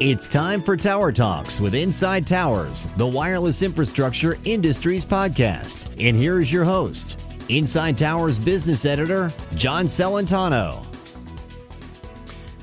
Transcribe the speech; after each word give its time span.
It's 0.00 0.26
time 0.26 0.60
for 0.60 0.76
Tower 0.76 1.12
Talks 1.12 1.60
with 1.60 1.72
Inside 1.72 2.26
Towers, 2.26 2.86
the 2.96 3.06
wireless 3.06 3.62
infrastructure 3.62 4.36
industries 4.44 5.04
podcast. 5.04 5.86
And 6.04 6.16
here 6.16 6.40
is 6.40 6.52
your 6.52 6.64
host, 6.64 7.24
Inside 7.48 7.96
Towers 7.96 8.40
business 8.40 8.84
editor, 8.86 9.30
John 9.54 9.84
Celentano. 9.84 10.84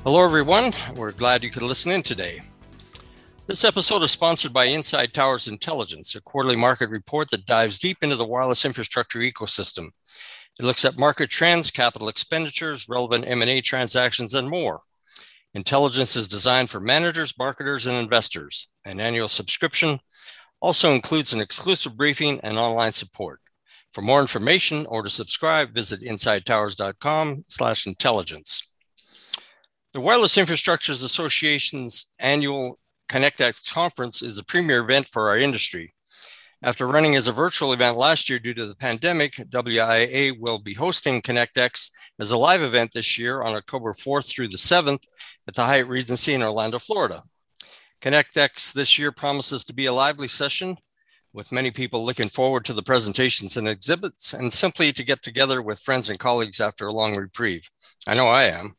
Hello, 0.04 0.22
everyone. 0.22 0.72
We're 0.94 1.12
glad 1.12 1.42
you 1.42 1.50
could 1.50 1.62
listen 1.62 1.90
in 1.92 2.02
today. 2.02 2.42
This 3.46 3.64
episode 3.64 4.02
is 4.02 4.10
sponsored 4.10 4.52
by 4.52 4.66
Inside 4.66 5.14
Towers 5.14 5.48
Intelligence, 5.48 6.14
a 6.14 6.20
quarterly 6.20 6.56
market 6.56 6.90
report 6.90 7.30
that 7.30 7.46
dives 7.46 7.78
deep 7.78 7.96
into 8.02 8.16
the 8.16 8.26
wireless 8.26 8.66
infrastructure 8.66 9.20
ecosystem. 9.20 9.88
It 10.60 10.66
looks 10.66 10.84
at 10.84 10.98
market 10.98 11.30
trends, 11.30 11.70
capital 11.70 12.08
expenditures, 12.08 12.90
relevant 12.90 13.24
M&A 13.26 13.62
transactions, 13.62 14.34
and 14.34 14.50
more. 14.50 14.82
Intelligence 15.54 16.16
is 16.16 16.28
designed 16.28 16.70
for 16.70 16.80
managers, 16.80 17.34
marketers, 17.38 17.86
and 17.86 17.96
investors. 17.96 18.70
An 18.86 19.00
annual 19.00 19.28
subscription 19.28 19.98
also 20.60 20.94
includes 20.94 21.32
an 21.32 21.40
exclusive 21.40 21.96
briefing 21.96 22.40
and 22.42 22.58
online 22.58 22.92
support. 22.92 23.40
For 23.92 24.00
more 24.00 24.22
information 24.22 24.86
or 24.86 25.02
to 25.02 25.10
subscribe, 25.10 25.74
visit 25.74 26.00
insidetowers.com 26.00 27.44
slash 27.48 27.86
intelligence. 27.86 28.66
The 29.92 30.00
Wireless 30.00 30.36
Infrastructures 30.36 31.04
Association's 31.04 32.10
annual 32.18 32.78
ConnectX 33.10 33.70
conference 33.70 34.22
is 34.22 34.36
the 34.36 34.44
premier 34.44 34.80
event 34.80 35.06
for 35.06 35.28
our 35.28 35.36
industry. 35.36 35.92
After 36.64 36.86
running 36.86 37.16
as 37.16 37.26
a 37.26 37.32
virtual 37.32 37.72
event 37.72 37.96
last 37.96 38.30
year 38.30 38.38
due 38.38 38.54
to 38.54 38.66
the 38.66 38.76
pandemic, 38.76 39.34
WIA 39.34 40.38
will 40.38 40.60
be 40.60 40.74
hosting 40.74 41.20
ConnectX 41.20 41.90
as 42.20 42.30
a 42.30 42.36
live 42.36 42.62
event 42.62 42.92
this 42.92 43.18
year 43.18 43.42
on 43.42 43.56
October 43.56 43.92
4th 43.92 44.30
through 44.30 44.46
the 44.46 44.56
7th 44.56 45.02
at 45.48 45.54
the 45.54 45.64
Hyatt 45.64 45.88
Regency 45.88 46.34
in 46.34 46.42
Orlando, 46.42 46.78
Florida. 46.78 47.24
ConnectX 48.00 48.72
this 48.72 48.96
year 48.96 49.10
promises 49.10 49.64
to 49.64 49.74
be 49.74 49.86
a 49.86 49.92
lively 49.92 50.28
session 50.28 50.76
with 51.32 51.50
many 51.50 51.72
people 51.72 52.06
looking 52.06 52.28
forward 52.28 52.64
to 52.66 52.72
the 52.72 52.82
presentations 52.82 53.56
and 53.56 53.66
exhibits 53.66 54.32
and 54.32 54.52
simply 54.52 54.92
to 54.92 55.02
get 55.02 55.20
together 55.20 55.60
with 55.62 55.80
friends 55.80 56.10
and 56.10 56.20
colleagues 56.20 56.60
after 56.60 56.86
a 56.86 56.92
long 56.92 57.16
reprieve. 57.16 57.68
I 58.06 58.14
know 58.14 58.28
I 58.28 58.44
am. 58.44 58.76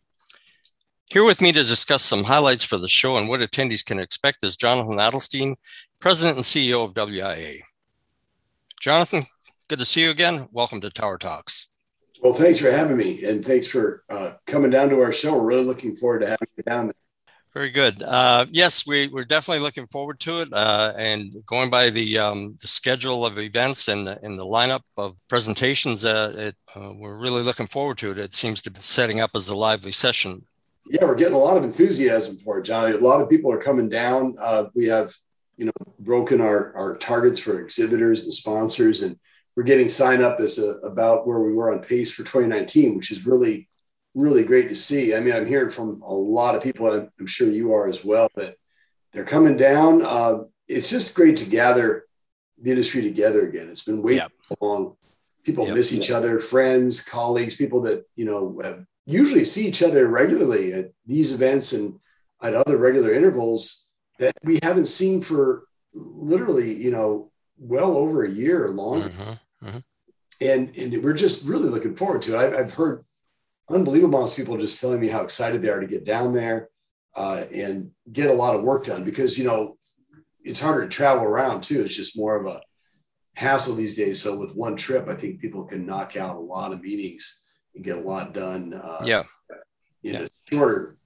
Here 1.09 1.25
with 1.25 1.41
me 1.41 1.51
to 1.51 1.63
discuss 1.63 2.01
some 2.01 2.23
highlights 2.23 2.63
for 2.63 2.77
the 2.77 2.87
show 2.87 3.17
and 3.17 3.27
what 3.27 3.41
attendees 3.41 3.85
can 3.85 3.99
expect 3.99 4.41
is 4.41 4.55
Jonathan 4.55 4.99
Adelstein, 4.99 5.55
President 5.99 6.37
and 6.37 6.45
CEO 6.45 6.85
of 6.85 6.93
WIA. 6.93 7.59
Jonathan, 8.83 9.23
good 9.69 9.79
to 9.79 9.85
see 9.85 10.03
you 10.03 10.09
again. 10.09 10.45
Welcome 10.51 10.81
to 10.81 10.89
Tower 10.89 11.17
Talks. 11.17 11.69
Well, 12.21 12.33
thanks 12.33 12.59
for 12.59 12.69
having 12.69 12.97
me, 12.97 13.23
and 13.23 13.41
thanks 13.43 13.65
for 13.65 14.03
uh, 14.09 14.33
coming 14.45 14.71
down 14.71 14.89
to 14.89 14.99
our 14.99 15.13
show. 15.13 15.37
We're 15.37 15.45
really 15.45 15.63
looking 15.63 15.95
forward 15.95 16.19
to 16.19 16.25
having 16.25 16.47
you 16.57 16.63
down 16.63 16.87
there. 16.87 17.33
Very 17.53 17.69
good. 17.69 18.03
Uh, 18.03 18.45
yes, 18.51 18.85
we, 18.85 19.07
we're 19.07 19.23
definitely 19.23 19.63
looking 19.63 19.87
forward 19.87 20.19
to 20.19 20.41
it. 20.41 20.49
Uh, 20.51 20.91
and 20.97 21.33
going 21.45 21.69
by 21.69 21.91
the, 21.91 22.17
um, 22.17 22.57
the 22.61 22.67
schedule 22.67 23.25
of 23.25 23.39
events 23.39 23.87
and, 23.87 24.09
and 24.09 24.37
the 24.37 24.45
lineup 24.45 24.81
of 24.97 25.17
presentations, 25.29 26.03
uh, 26.03 26.33
it, 26.35 26.55
uh, 26.75 26.91
we're 26.93 27.17
really 27.17 27.41
looking 27.41 27.67
forward 27.67 27.97
to 27.99 28.11
it. 28.11 28.17
It 28.17 28.33
seems 28.33 28.61
to 28.63 28.69
be 28.69 28.81
setting 28.81 29.21
up 29.21 29.31
as 29.33 29.47
a 29.47 29.55
lively 29.55 29.93
session. 29.93 30.45
Yeah, 30.87 31.05
we're 31.05 31.15
getting 31.15 31.35
a 31.35 31.37
lot 31.37 31.55
of 31.55 31.63
enthusiasm 31.63 32.35
for 32.35 32.59
it, 32.59 32.63
Johnny. 32.63 32.93
A 32.93 32.99
lot 32.99 33.21
of 33.21 33.29
people 33.29 33.49
are 33.49 33.59
coming 33.59 33.87
down. 33.87 34.35
Uh, 34.41 34.65
we 34.75 34.87
have 34.87 35.13
you 35.57 35.65
know 35.65 35.71
broken 35.99 36.41
our 36.41 36.75
our 36.75 36.97
targets 36.97 37.39
for 37.39 37.59
exhibitors 37.59 38.23
and 38.23 38.33
sponsors. 38.33 39.01
And 39.01 39.17
we're 39.55 39.63
getting 39.63 39.89
sign 39.89 40.23
up 40.23 40.37
that's 40.37 40.57
a, 40.57 40.77
about 40.79 41.27
where 41.27 41.39
we 41.39 41.53
were 41.53 41.71
on 41.71 41.79
pace 41.79 42.11
for 42.11 42.23
2019 42.23 42.97
which 42.97 43.11
is 43.11 43.25
really 43.25 43.69
really 44.15 44.43
great 44.43 44.69
to 44.69 44.75
see. 44.75 45.15
I 45.15 45.19
mean 45.19 45.33
i'm 45.33 45.45
hearing 45.45 45.71
from 45.71 46.01
a 46.01 46.13
lot 46.13 46.55
of 46.55 46.63
people 46.63 46.91
and 46.91 47.09
i'm 47.19 47.27
sure 47.27 47.49
you 47.49 47.73
are 47.73 47.87
as 47.87 48.03
well 48.03 48.29
that 48.35 48.55
they're 49.13 49.23
coming 49.23 49.57
down. 49.57 50.01
Uh, 50.01 50.43
it's 50.67 50.89
just 50.89 51.15
great 51.15 51.37
to 51.37 51.49
gather 51.49 52.05
the 52.61 52.71
industry 52.71 53.01
together 53.01 53.47
again. 53.47 53.69
It's 53.69 53.83
been 53.83 54.01
way 54.01 54.15
yep. 54.15 54.31
long. 54.59 54.95
People 55.43 55.67
yep. 55.67 55.75
miss 55.75 55.93
each 55.93 56.09
other 56.09 56.39
friends 56.39 57.03
colleagues 57.03 57.55
people 57.55 57.81
that 57.81 58.05
you 58.15 58.25
know 58.25 58.85
usually 59.05 59.45
see 59.45 59.67
each 59.67 59.83
other 59.83 60.07
regularly 60.07 60.73
at 60.73 60.91
these 61.05 61.33
events 61.33 61.73
and 61.73 61.99
at 62.41 62.53
other 62.53 62.77
regular 62.77 63.13
intervals 63.13 63.82
that 64.19 64.33
we 64.43 64.59
haven't 64.63 64.87
seen 64.87 65.21
for 65.21 65.63
literally, 65.93 66.73
you 66.73 66.91
know, 66.91 67.31
well 67.57 67.95
over 67.95 68.23
a 68.23 68.29
year 68.29 68.69
long. 68.69 69.01
Mm-hmm, 69.01 69.67
mm-hmm. 69.67 69.77
And, 70.41 70.75
and 70.77 71.03
we're 71.03 71.13
just 71.13 71.47
really 71.47 71.69
looking 71.69 71.95
forward 71.95 72.21
to 72.23 72.35
it. 72.35 72.39
I've, 72.39 72.53
I've 72.53 72.73
heard 72.73 73.01
unbelievable 73.69 74.17
amounts 74.17 74.33
of 74.33 74.37
people 74.37 74.57
just 74.57 74.81
telling 74.81 74.99
me 74.99 75.07
how 75.07 75.21
excited 75.21 75.61
they 75.61 75.69
are 75.69 75.79
to 75.79 75.87
get 75.87 76.05
down 76.05 76.33
there 76.33 76.69
uh, 77.15 77.45
and 77.53 77.91
get 78.11 78.29
a 78.29 78.33
lot 78.33 78.55
of 78.55 78.63
work 78.63 78.85
done 78.85 79.03
because, 79.03 79.37
you 79.37 79.45
know, 79.45 79.77
it's 80.43 80.61
harder 80.61 80.83
to 80.83 80.89
travel 80.89 81.23
around 81.23 81.63
too. 81.63 81.81
It's 81.81 81.95
just 81.95 82.17
more 82.17 82.35
of 82.35 82.45
a 82.47 82.61
hassle 83.35 83.75
these 83.75 83.95
days. 83.95 84.21
So 84.21 84.37
with 84.37 84.55
one 84.55 84.75
trip, 84.75 85.07
I 85.07 85.15
think 85.15 85.39
people 85.39 85.63
can 85.63 85.85
knock 85.85 86.17
out 86.17 86.35
a 86.35 86.39
lot 86.39 86.73
of 86.73 86.81
meetings 86.81 87.41
and 87.75 87.83
get 87.83 87.97
a 87.97 88.01
lot 88.01 88.33
done. 88.33 88.73
Uh, 88.73 89.03
yeah. 89.05 89.23
In 90.03 90.13
yeah. 90.13 90.19
a 90.23 90.29
shorter 90.51 90.97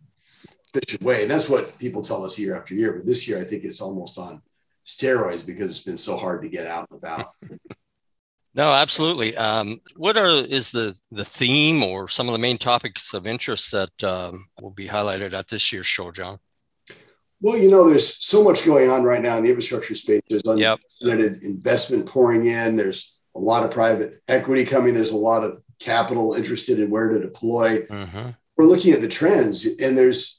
efficient 0.78 1.04
way. 1.04 1.24
And 1.24 1.32
that's 1.32 1.50
what 1.50 1.78
people 1.80 2.02
tell 2.02 2.24
us 2.24 2.40
year 2.40 2.56
after 2.56 2.74
year. 2.74 2.94
But 2.94 3.06
this 3.06 3.28
year, 3.28 3.40
I 3.40 3.44
think 3.44 3.64
it's 3.64 3.82
almost 3.82 4.18
on 4.18 4.42
steroids 4.86 5.46
because 5.46 5.72
it's 5.72 5.86
been 5.86 5.98
so 5.98 6.18
hard 6.18 6.42
to 6.42 6.50
get 6.50 6.68
out 6.68 6.88
and 6.90 6.98
about. 6.98 7.34
no, 8.56 8.72
absolutely. 8.72 9.36
Um, 9.36 9.80
what 9.96 10.18
are 10.18 10.28
is 10.28 10.72
the 10.72 10.98
the 11.12 11.26
theme 11.26 11.84
or 11.84 12.08
some 12.08 12.28
of 12.28 12.34
the 12.34 12.40
main 12.40 12.58
topics 12.58 13.14
of 13.14 13.28
interest 13.28 13.72
that 13.72 14.04
um, 14.04 14.46
will 14.62 14.72
be 14.72 14.88
highlighted 14.88 15.34
at 15.34 15.48
this 15.48 15.72
year's 15.72 15.88
show, 15.88 16.12
John? 16.12 16.38
Well, 17.40 17.58
you 17.58 17.70
know, 17.70 17.88
there's 17.88 18.16
so 18.16 18.44
much 18.44 18.66
going 18.66 18.90
on 18.90 19.04
right 19.04 19.22
now 19.22 19.38
in 19.38 19.44
the 19.44 19.50
infrastructure 19.50 19.94
space. 19.94 20.22
There's 20.30 20.44
unprecedented 20.46 21.34
yep. 21.34 21.42
investment 21.44 22.08
pouring 22.08 22.48
in. 22.48 22.76
There's 22.76 23.16
a 23.36 23.40
lot 23.40 23.64
of 23.64 23.70
private 23.70 24.16
equity 24.28 24.66
coming. 24.66 24.96
There's 24.96 25.12
a 25.12 25.18
lot 25.18 25.44
of 25.44 25.62
capital 25.80 26.34
interested 26.34 26.80
in 26.80 26.90
where 26.90 27.10
to 27.10 27.20
deploy. 27.20 27.82
Mm-hmm. 27.82 28.30
We're 28.58 28.66
looking 28.66 28.94
at 28.94 29.02
the 29.02 29.08
trends, 29.08 29.68
and 29.80 29.96
there's 29.96 30.37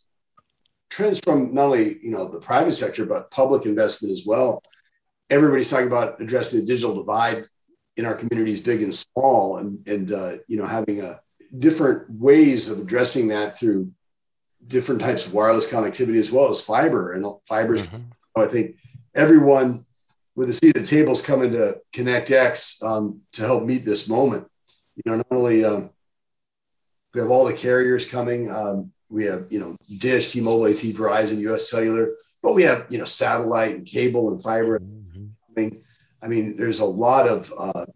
trends 0.90 1.20
from 1.20 1.54
not 1.54 1.66
only 1.66 1.98
you 2.02 2.10
know 2.10 2.28
the 2.28 2.40
private 2.40 2.72
sector 2.72 3.04
but 3.04 3.30
public 3.30 3.66
investment 3.66 4.12
as 4.12 4.24
well. 4.26 4.62
Everybody's 5.30 5.70
talking 5.70 5.86
about 5.86 6.20
addressing 6.20 6.60
the 6.60 6.66
digital 6.66 6.96
divide 6.96 7.44
in 7.96 8.06
our 8.06 8.14
communities, 8.14 8.60
big 8.60 8.82
and 8.82 8.94
small, 8.94 9.58
and 9.58 9.86
and 9.86 10.12
uh, 10.12 10.36
you 10.46 10.56
know 10.56 10.66
having 10.66 11.00
a 11.00 11.20
different 11.56 12.10
ways 12.10 12.68
of 12.68 12.78
addressing 12.78 13.28
that 13.28 13.58
through 13.58 13.90
different 14.66 15.00
types 15.00 15.26
of 15.26 15.32
wireless 15.32 15.72
connectivity 15.72 16.18
as 16.18 16.30
well 16.30 16.50
as 16.50 16.60
fiber 16.60 17.12
and 17.12 17.26
fibers. 17.46 17.86
Mm-hmm. 17.86 18.40
I 18.40 18.46
think 18.46 18.76
everyone 19.14 19.84
with 20.36 20.50
a 20.50 20.52
seat 20.52 20.76
at 20.76 20.82
the 20.82 20.86
table 20.86 21.12
is 21.12 21.26
coming 21.26 21.52
to 21.52 21.80
ConnectX 21.92 22.82
um, 22.84 23.22
to 23.32 23.42
help 23.42 23.64
meet 23.64 23.84
this 23.84 24.08
moment. 24.08 24.46
You 24.94 25.02
know, 25.06 25.16
not 25.16 25.26
only 25.32 25.64
um, 25.64 25.90
we 27.12 27.20
have 27.20 27.30
all 27.30 27.44
the 27.44 27.54
carriers 27.54 28.08
coming, 28.08 28.50
um, 28.50 28.92
we 29.08 29.24
have 29.24 29.46
you 29.50 29.60
know 29.60 29.76
Dish, 29.98 30.32
T-Mobile, 30.32 30.66
AT, 30.66 30.76
Verizon, 30.76 31.38
U.S. 31.38 31.70
Cellular, 31.70 32.14
but 32.42 32.54
we 32.54 32.62
have 32.62 32.86
you 32.90 32.98
know 32.98 33.04
satellite 33.04 33.74
and 33.74 33.86
cable 33.86 34.32
and 34.32 34.42
fiber. 34.42 34.78
Mm-hmm. 34.78 35.26
I 35.48 35.60
mean, 35.60 35.82
I 36.22 36.28
mean, 36.28 36.56
there's 36.56 36.80
a 36.80 36.84
lot 36.84 37.28
of 37.28 37.52
uh, 37.56 37.86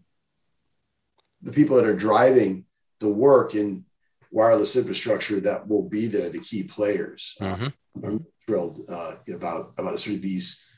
the 1.41 1.51
people 1.51 1.77
that 1.77 1.85
are 1.85 1.95
driving 1.95 2.65
the 2.99 3.09
work 3.09 3.55
in 3.55 3.85
wireless 4.31 4.75
infrastructure 4.75 5.39
that 5.41 5.67
will 5.67 5.87
be 5.87 6.07
there, 6.07 6.29
the 6.29 6.39
key 6.39 6.63
players. 6.63 7.35
Mm-hmm. 7.39 8.05
I'm 8.05 8.25
thrilled 8.47 8.85
uh, 8.89 9.15
about 9.33 9.73
about 9.77 9.99
sort 9.99 10.15
of 10.15 10.21
these 10.21 10.69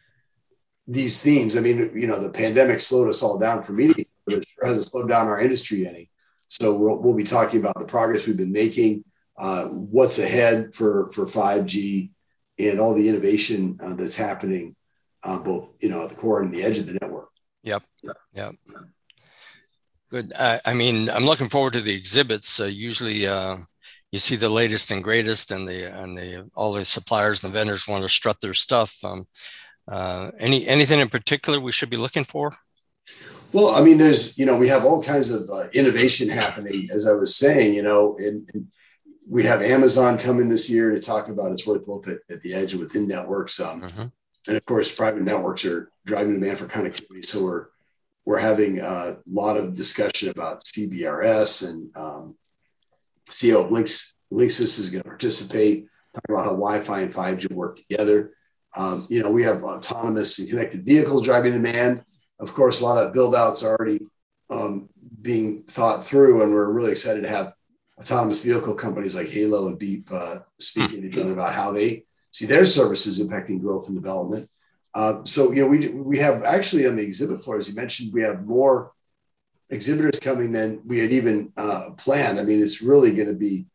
these 0.87 1.21
themes. 1.21 1.57
I 1.57 1.61
mean, 1.61 1.91
you 1.95 2.07
know, 2.07 2.21
the 2.21 2.31
pandemic 2.31 2.79
slowed 2.79 3.09
us 3.09 3.23
all 3.23 3.39
down 3.39 3.63
for 3.63 3.73
meetings, 3.73 4.07
but 4.25 4.35
it 4.35 4.47
sure 4.47 4.67
hasn't 4.67 4.87
slowed 4.87 5.09
down 5.09 5.27
our 5.27 5.39
industry 5.39 5.87
any. 5.87 6.09
So 6.47 6.77
we'll, 6.77 6.97
we'll 6.97 7.15
be 7.15 7.23
talking 7.23 7.59
about 7.59 7.79
the 7.79 7.85
progress 7.85 8.27
we've 8.27 8.37
been 8.37 8.51
making 8.51 9.03
uh, 9.37 9.65
what's 9.65 10.19
ahead 10.19 10.73
for 10.73 11.09
for 11.11 11.25
5G 11.25 12.11
and 12.57 12.79
all 12.79 12.93
the 12.93 13.09
innovation 13.09 13.77
uh, 13.81 13.95
that's 13.95 14.15
happening 14.15 14.75
uh, 15.23 15.39
both 15.39 15.73
you 15.81 15.89
know 15.89 16.03
at 16.03 16.09
the 16.09 16.15
core 16.15 16.41
and 16.41 16.53
the 16.53 16.63
edge 16.63 16.77
of 16.77 16.87
the 16.87 16.97
network. 17.01 17.29
Yep. 17.63 17.83
Yep. 18.33 18.55
Good. 20.09 20.33
I, 20.39 20.59
I 20.65 20.73
mean, 20.73 21.09
I'm 21.09 21.25
looking 21.25 21.49
forward 21.49 21.73
to 21.73 21.81
the 21.81 21.95
exhibits. 21.95 22.59
usually, 22.59 23.25
uh, 23.25 23.57
you 24.11 24.19
see 24.19 24.35
the 24.35 24.49
latest 24.49 24.91
and 24.91 25.03
greatest, 25.03 25.51
and 25.51 25.67
the 25.67 25.85
and 25.85 26.17
the 26.17 26.49
all 26.55 26.73
the 26.73 26.85
suppliers 26.85 27.43
and 27.43 27.51
the 27.51 27.57
vendors 27.57 27.87
want 27.87 28.03
to 28.03 28.09
strut 28.09 28.39
their 28.39 28.53
stuff. 28.53 29.03
Um, 29.03 29.27
uh, 29.87 30.31
any 30.39 30.67
anything 30.67 30.99
in 30.99 31.09
particular 31.09 31.59
we 31.59 31.71
should 31.71 31.89
be 31.89 31.97
looking 31.97 32.23
for? 32.23 32.55
Well, 33.51 33.69
I 33.75 33.83
mean, 33.83 33.97
there's 33.97 34.37
you 34.37 34.45
know 34.45 34.57
we 34.57 34.67
have 34.67 34.85
all 34.85 35.01
kinds 35.01 35.31
of 35.31 35.49
uh, 35.49 35.69
innovation 35.73 36.29
happening, 36.29 36.87
as 36.93 37.07
I 37.07 37.13
was 37.13 37.35
saying, 37.35 37.73
you 37.73 37.83
know, 37.83 38.15
and, 38.19 38.49
and 38.53 38.67
we 39.27 39.43
have 39.43 39.61
Amazon 39.61 40.17
coming 40.17 40.49
this 40.49 40.69
year 40.69 40.91
to 40.91 40.99
talk 40.99 41.29
about 41.29 41.51
its 41.51 41.65
worth 41.65 41.85
both 41.85 42.07
at, 42.07 42.19
at 42.29 42.41
the 42.41 42.53
edge 42.53 42.73
and 42.73 42.81
within 42.81 43.07
networks. 43.07 43.59
Um, 43.59 43.81
mm-hmm. 43.81 44.05
And 44.47 44.57
of 44.57 44.65
course, 44.65 44.95
private 44.95 45.23
networks 45.23 45.65
are 45.65 45.89
driving 46.05 46.39
demand 46.39 46.59
for 46.59 46.67
connectivity. 46.67 47.25
So 47.25 47.43
we're 47.43 47.67
we're 48.25 48.39
having 48.39 48.79
a 48.79 49.17
lot 49.31 49.55
of 49.55 49.75
discussion 49.75 50.29
about 50.29 50.63
CBRS 50.63 51.69
and 51.69 51.95
um, 51.95 52.35
CEO 53.29 53.63
of 53.63 53.71
Links, 53.71 54.17
Linksys 54.33 54.79
is 54.79 54.89
going 54.89 55.03
to 55.03 55.09
participate. 55.09 55.87
talking 56.13 56.35
about 56.35 56.45
how 56.45 56.51
Wi-Fi 56.51 57.01
and 57.01 57.13
5G 57.13 57.51
work 57.51 57.77
together. 57.77 58.33
Um, 58.75 59.05
you 59.09 59.21
know, 59.21 59.29
we 59.29 59.43
have 59.43 59.63
autonomous 59.63 60.39
and 60.39 60.49
connected 60.49 60.85
vehicles 60.85 61.23
driving 61.23 61.53
demand. 61.53 62.03
Of 62.39 62.53
course, 62.53 62.81
a 62.81 62.85
lot 62.85 63.03
of 63.03 63.13
build 63.13 63.35
outs 63.35 63.63
are 63.63 63.75
already 63.75 63.99
um, 64.49 64.89
being 65.21 65.63
thought 65.63 66.03
through, 66.03 66.41
and 66.41 66.51
we're 66.51 66.71
really 66.71 66.91
excited 66.91 67.21
to 67.21 67.29
have 67.29 67.53
autonomous 67.99 68.43
vehicle 68.43 68.75
companies 68.75 69.15
like 69.15 69.27
Halo 69.27 69.67
and 69.67 69.79
Beep 69.79 70.11
uh, 70.11 70.39
speaking 70.59 71.01
to 71.01 71.07
each 71.07 71.17
other 71.17 71.33
about 71.33 71.55
how 71.55 71.71
they 71.71 72.05
see 72.31 72.45
their 72.45 72.65
services 72.65 73.25
impacting 73.25 73.61
growth 73.61 73.87
and 73.87 73.95
development. 73.95 74.47
Uh, 74.93 75.23
so, 75.23 75.51
you 75.51 75.61
know, 75.61 75.67
we, 75.67 75.89
we 75.89 76.17
have 76.17 76.43
actually 76.43 76.87
on 76.87 76.95
the 76.95 77.03
exhibit 77.03 77.39
floor, 77.39 77.57
as 77.57 77.69
you 77.69 77.75
mentioned, 77.75 78.13
we 78.13 78.21
have 78.21 78.45
more 78.45 78.91
exhibitors 79.69 80.19
coming 80.19 80.51
than 80.51 80.81
we 80.85 80.99
had 80.99 81.11
even 81.11 81.51
uh, 81.57 81.89
planned. 81.91 82.39
I 82.39 82.43
mean, 82.43 82.61
it's 82.61 82.81
really 82.81 83.13
going 83.13 83.27
to 83.27 83.33
be 83.33 83.65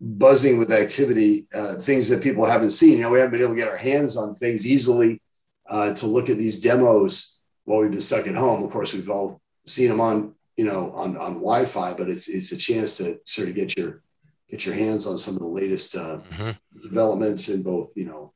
buzzing 0.00 0.58
with 0.58 0.72
activity, 0.72 1.46
uh, 1.54 1.74
things 1.74 2.08
that 2.08 2.22
people 2.22 2.44
haven't 2.44 2.70
seen. 2.70 2.98
You 2.98 3.04
know, 3.04 3.10
we 3.10 3.18
haven't 3.18 3.32
been 3.32 3.42
able 3.42 3.54
to 3.54 3.60
get 3.60 3.68
our 3.68 3.76
hands 3.76 4.16
on 4.16 4.34
things 4.34 4.66
easily 4.66 5.20
uh, 5.68 5.94
to 5.94 6.06
look 6.06 6.28
at 6.28 6.36
these 6.36 6.60
demos 6.60 7.40
while 7.64 7.80
we've 7.80 7.90
been 7.90 8.00
stuck 8.00 8.26
at 8.26 8.34
home. 8.34 8.62
Of 8.62 8.70
course, 8.70 8.94
we've 8.94 9.10
all 9.10 9.40
seen 9.66 9.88
them 9.88 10.00
on, 10.00 10.34
you 10.56 10.64
know, 10.64 10.92
on, 10.92 11.16
on 11.16 11.34
Wi-Fi, 11.34 11.94
but 11.94 12.08
it's 12.08 12.28
it's 12.28 12.52
a 12.52 12.56
chance 12.56 12.96
to 12.98 13.20
sort 13.24 13.48
of 13.48 13.54
get 13.54 13.76
your 13.76 14.02
get 14.48 14.64
your 14.64 14.74
hands 14.74 15.06
on 15.06 15.18
some 15.18 15.34
of 15.34 15.40
the 15.40 15.46
latest 15.46 15.96
uh, 15.96 16.18
mm-hmm. 16.30 16.50
developments 16.80 17.48
in 17.48 17.62
both, 17.62 17.92
you 17.96 18.04
know, 18.04 18.32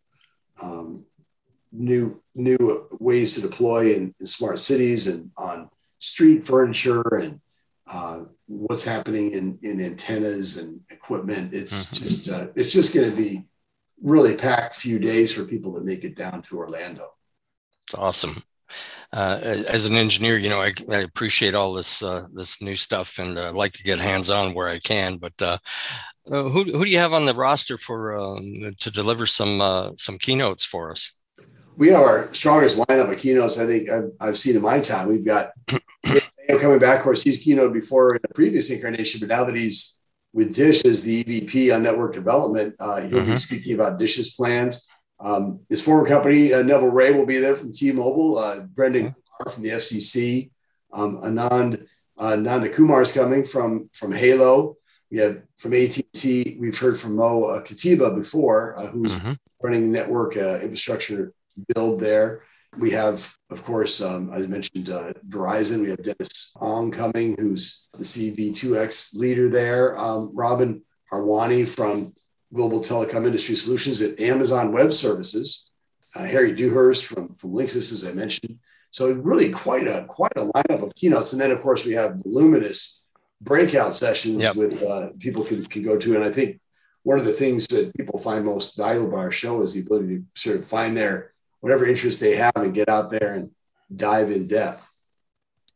um, 0.61 1.05
new 1.73 2.21
new 2.35 2.89
ways 2.99 3.35
to 3.35 3.49
deploy 3.49 3.95
in, 3.95 4.15
in 4.21 4.27
smart 4.27 4.59
cities 4.59 5.07
and 5.07 5.31
on 5.37 5.69
street 5.99 6.45
furniture 6.45 7.03
and 7.17 7.41
uh, 7.87 8.21
what's 8.47 8.85
happening 8.85 9.33
in, 9.33 9.59
in 9.63 9.81
antennas 9.81 10.59
and 10.59 10.81
equipment. 10.91 11.55
It's 11.55 11.87
mm-hmm. 11.87 12.05
just 12.05 12.31
uh, 12.31 12.47
it's 12.55 12.73
just 12.73 12.95
going 12.95 13.11
to 13.11 13.17
be 13.17 13.45
really 14.03 14.35
packed 14.35 14.77
few 14.77 14.99
days 14.99 15.33
for 15.33 15.45
people 15.45 15.75
to 15.75 15.81
make 15.81 16.05
it 16.05 16.17
down 16.17 16.43
to 16.43 16.59
Orlando. 16.59 17.11
It's 17.87 17.95
awesome. 17.95 18.43
Uh, 19.13 19.39
as 19.69 19.89
an 19.89 19.97
engineer, 19.97 20.37
you 20.37 20.51
know, 20.51 20.61
I, 20.61 20.73
I 20.91 20.99
appreciate 20.99 21.55
all 21.55 21.73
this 21.73 22.03
uh, 22.03 22.27
this 22.35 22.61
new 22.61 22.77
stuff 22.77 23.19
and 23.19 23.39
uh, 23.39 23.53
like 23.55 23.73
to 23.73 23.83
get 23.83 23.99
hands 23.99 24.31
on 24.31 24.53
where 24.53 24.69
I 24.69 24.79
can. 24.79 25.17
But 25.17 25.41
uh, 25.41 25.59
uh, 26.31 26.43
who 26.43 26.65
who 26.65 26.85
do 26.85 26.91
you 26.91 26.99
have 26.99 27.15
on 27.15 27.25
the 27.25 27.35
roster 27.35 27.79
for 27.79 28.19
um, 28.19 28.71
to 28.79 28.91
deliver 28.91 29.25
some 29.25 29.61
uh, 29.61 29.93
some 29.97 30.19
keynotes 30.19 30.65
for 30.65 30.91
us? 30.91 31.13
We 31.77 31.89
have 31.89 32.03
our 32.03 32.35
strongest 32.35 32.79
lineup 32.79 33.11
of 33.11 33.19
keynotes 33.19 33.59
I 33.59 33.67
think 33.67 33.89
I've, 33.89 34.11
I've 34.21 34.39
seen 34.39 34.57
in 34.57 34.63
my 34.63 34.81
time. 34.81 35.09
We've 35.09 35.25
got 35.25 35.53
coming 36.49 36.79
back. 36.79 36.99
Of 36.99 37.05
course, 37.05 37.23
he's 37.23 37.43
keynote 37.43 37.73
before 37.73 38.17
in 38.17 38.21
a 38.25 38.35
previous 38.35 38.71
incarnation, 38.71 39.21
but 39.21 39.29
now 39.31 39.45
that 39.45 39.57
he's 39.57 40.01
with 40.35 40.55
Dish 40.55 40.85
as 40.85 41.03
the 41.03 41.25
EVP 41.25 41.75
on 41.75 41.83
network 41.83 42.15
development, 42.15 42.75
uh, 42.79 43.01
he'll 43.01 43.21
mm-hmm. 43.21 43.31
be 43.31 43.37
speaking 43.37 43.75
about 43.75 43.99
Dish's 43.99 44.35
plans. 44.35 44.89
Um, 45.21 45.61
his 45.69 45.83
former 45.83 46.07
company, 46.07 46.53
uh, 46.53 46.63
Neville 46.63 46.91
Ray, 46.91 47.13
will 47.13 47.27
be 47.27 47.39
there 47.39 47.57
from 47.57 47.73
T-Mobile. 47.73 48.39
Uh, 48.39 48.61
Brendan 48.61 49.15
from 49.51 49.63
the 49.63 49.71
FCC. 49.71 50.51
Um, 50.93 51.21
Anand 51.23 51.87
uh, 52.19 52.35
Nanda 52.35 52.69
Kumar 52.69 53.03
is 53.03 53.13
coming 53.13 53.45
from 53.45 53.89
from 53.93 54.13
Halo. 54.13 54.77
We 55.11 55.19
have 55.19 55.43
from 55.57 55.73
AT&T. 55.73 56.59
We've 56.61 56.79
heard 56.79 56.99
from 56.99 57.17
Mo 57.17 57.45
uh, 57.45 57.63
Katibeh 57.63 58.15
before, 58.15 58.79
uh, 58.79 58.89
who's 58.89 59.15
mm-hmm. 59.15 59.33
running 59.63 59.91
network 59.93 60.37
uh, 60.37 60.59
infrastructure 60.61 61.33
build 61.75 62.01
there. 62.01 62.43
We 62.79 62.91
have, 62.91 63.35
of 63.51 63.65
course, 63.65 64.03
um, 64.03 64.31
as 64.33 64.45
I 64.45 64.49
mentioned, 64.49 64.91
uh, 64.91 65.15
Verizon. 65.27 65.83
We 65.83 65.91
have 65.91 66.03
Dennis 66.03 66.55
Ong 66.61 66.91
coming, 66.91 67.37
who's 67.39 67.89
the 67.95 68.05
CV2X 68.05 69.17
leader 69.17 69.49
there. 69.49 69.99
Um, 69.99 70.31
Robin 70.35 70.83
Harwani 71.11 71.67
from 71.67 72.13
Global 72.53 72.81
Telecom 72.81 73.27
Industry 73.27 73.55
Solutions 73.57 74.01
at 74.01 74.19
Amazon 74.21 74.73
Web 74.73 74.93
Services. 74.93 75.73
Uh, 76.17 76.25
Harry 76.25 76.53
Dewhurst 76.53 77.05
from, 77.05 77.35
from 77.35 77.53
Linksys, 77.53 77.93
as 77.93 78.09
I 78.09 78.15
mentioned. 78.15 78.59
So 78.91 79.13
really 79.13 79.53
quite 79.53 79.87
a 79.87 80.07
quite 80.09 80.33
a 80.37 80.47
lineup 80.47 80.83
of 80.83 80.95
keynotes. 80.95 81.33
And 81.33 81.41
then, 81.41 81.51
of 81.51 81.61
course, 81.61 81.85
we 81.85 81.93
have 81.93 82.23
voluminous 82.25 83.05
breakout 83.41 83.95
sessions 83.95 84.43
yep. 84.43 84.57
with 84.57 84.83
uh, 84.83 85.11
people 85.21 85.45
can, 85.45 85.65
can 85.67 85.83
go 85.83 85.99
to. 85.99 86.15
And 86.17 86.25
I 86.25 86.31
think 86.31 86.61
one 87.03 87.19
of 87.19 87.25
the 87.25 87.33
things 87.33 87.67
that 87.69 87.93
people 87.97 88.19
find 88.19 88.45
most 88.45 88.77
valuable 88.77 89.11
by 89.11 89.19
our 89.19 89.33
show 89.33 89.61
is 89.63 89.75
the 89.75 89.83
ability 89.83 90.19
to 90.19 90.25
sort 90.35 90.57
of 90.57 90.65
find 90.65 90.97
their 90.97 91.33
whatever 91.61 91.87
interest 91.87 92.21
they 92.21 92.37
have 92.37 92.57
and 92.57 92.75
get 92.75 92.89
out 92.89 93.11
there 93.11 93.35
and 93.35 93.51
dive 93.95 94.31
in 94.31 94.47
depth. 94.47 94.91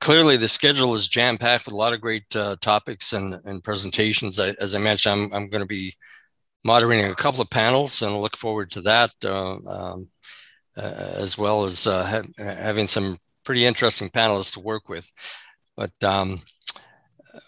Clearly, 0.00 0.36
the 0.36 0.48
schedule 0.48 0.94
is 0.94 1.06
jam 1.06 1.38
packed 1.38 1.66
with 1.66 1.74
a 1.74 1.76
lot 1.76 1.92
of 1.92 2.00
great 2.00 2.34
uh, 2.34 2.56
topics 2.60 3.12
and, 3.12 3.38
and 3.44 3.62
presentations. 3.62 4.40
I, 4.40 4.54
as 4.60 4.74
I 4.74 4.78
mentioned, 4.78 5.12
I'm, 5.12 5.32
I'm 5.32 5.48
going 5.48 5.60
to 5.62 5.66
be 5.66 5.94
moderating 6.64 7.10
a 7.10 7.14
couple 7.14 7.40
of 7.40 7.50
panels 7.50 8.02
and 8.02 8.14
I 8.14 8.18
look 8.18 8.36
forward 8.36 8.70
to 8.72 8.80
that, 8.82 9.10
uh, 9.24 9.56
um, 9.66 10.08
uh, 10.76 11.14
as 11.16 11.36
well 11.36 11.64
as 11.64 11.86
uh, 11.86 12.04
ha- 12.04 12.44
having 12.44 12.86
some 12.86 13.18
pretty 13.44 13.64
interesting 13.64 14.08
panelists 14.08 14.54
to 14.54 14.60
work 14.60 14.88
with. 14.88 15.10
But 15.76 15.92
um, 16.04 16.38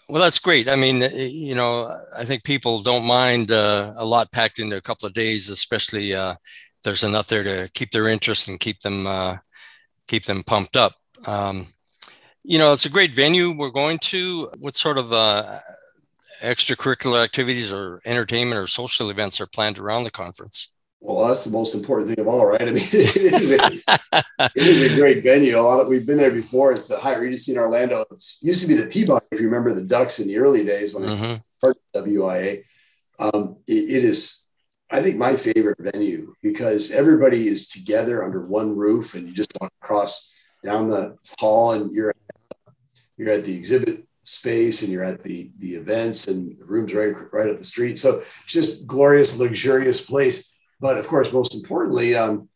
well, 0.09 0.21
that's 0.21 0.39
great. 0.39 0.67
I 0.67 0.75
mean, 0.75 1.01
you 1.13 1.55
know, 1.55 1.99
I 2.17 2.25
think 2.25 2.43
people 2.43 2.81
don't 2.81 3.05
mind 3.05 3.51
uh, 3.51 3.93
a 3.97 4.05
lot 4.05 4.31
packed 4.31 4.59
into 4.59 4.77
a 4.77 4.81
couple 4.81 5.07
of 5.07 5.13
days, 5.13 5.49
especially 5.49 6.13
uh, 6.13 6.35
there's 6.83 7.03
enough 7.03 7.27
there 7.27 7.43
to 7.43 7.69
keep 7.73 7.91
their 7.91 8.07
interest 8.07 8.47
and 8.47 8.59
keep 8.59 8.79
them 8.81 9.07
keep 10.07 10.25
them 10.25 10.43
pumped 10.43 10.77
up. 10.77 10.93
Um, 11.25 11.65
you 12.43 12.59
know, 12.59 12.73
it's 12.73 12.85
a 12.85 12.91
great 12.91 13.15
venue 13.15 13.51
we're 13.51 13.69
going 13.69 13.97
to. 13.99 14.49
What 14.59 14.75
sort 14.75 14.97
of 14.97 15.11
uh, 15.11 15.59
extracurricular 16.41 17.23
activities 17.23 17.71
or 17.71 18.01
entertainment 18.05 18.59
or 18.59 18.67
social 18.67 19.09
events 19.09 19.39
are 19.41 19.47
planned 19.47 19.79
around 19.79 20.03
the 20.03 20.11
conference? 20.11 20.69
Well, 21.01 21.27
that's 21.27 21.43
the 21.43 21.51
most 21.51 21.75
important 21.75 22.09
thing 22.09 22.19
of 22.19 22.27
all, 22.27 22.45
right? 22.45 22.61
I 22.61 22.65
mean, 22.65 22.75
it 22.77 23.33
is 23.33 23.51
a, 23.53 24.49
it 24.55 24.67
is 24.67 24.81
a 24.81 24.95
great 24.95 25.23
venue. 25.23 25.59
A 25.59 25.61
lot 25.61 25.79
of 25.79 25.87
we've 25.87 26.07
been 26.07 26.17
there 26.17 26.31
before. 26.31 26.71
It's 26.71 26.87
the 26.87 26.97
Hyatt 26.97 27.19
Regency 27.19 27.51
in 27.51 27.59
Orlando. 27.59 28.05
It 28.09 28.23
used 28.41 28.61
to 28.61 28.67
be 28.67 28.73
the 28.73 28.87
Peabody, 28.87 29.25
if 29.31 29.39
you 29.39 29.47
remember 29.47 29.73
the 29.73 29.83
Ducks 29.83 30.19
in 30.19 30.27
the 30.27 30.37
early 30.37 30.65
days 30.65 30.95
when 30.95 31.07
mm-hmm. 31.07 31.69
WIA. 31.95 32.63
Um, 33.19 33.57
it, 33.67 33.73
it 33.73 34.03
is 34.03 34.45
I 34.91 35.01
think 35.01 35.17
my 35.17 35.35
favorite 35.35 35.77
venue 35.79 36.33
because 36.43 36.91
everybody 36.91 37.47
is 37.47 37.67
together 37.67 38.23
under 38.23 38.45
one 38.45 38.75
roof 38.75 39.15
and 39.15 39.27
you 39.27 39.33
just 39.33 39.51
walk 39.59 39.71
across 39.81 40.33
down 40.63 40.89
the 40.89 41.17
hall 41.39 41.73
and 41.73 41.91
you're 41.91 42.13
you're 43.17 43.31
at 43.31 43.43
the 43.43 43.55
exhibit 43.55 44.07
space 44.25 44.81
and 44.81 44.91
you're 44.91 45.03
at 45.03 45.21
the 45.21 45.51
the 45.59 45.75
events 45.75 46.27
and 46.27 46.57
the 46.59 46.65
rooms 46.65 46.93
right 46.93 47.15
right 47.31 47.49
up 47.49 47.57
the 47.57 47.63
street. 47.63 47.97
So 47.97 48.23
just 48.47 48.85
glorious, 48.85 49.39
luxurious 49.39 50.05
place. 50.05 50.59
But 50.81 50.97
of 50.97 51.07
course, 51.07 51.31
most 51.31 51.55
importantly, 51.55 52.15
um, 52.15 52.49